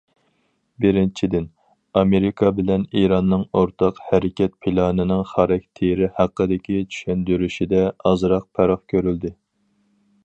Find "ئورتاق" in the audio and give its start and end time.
3.59-4.01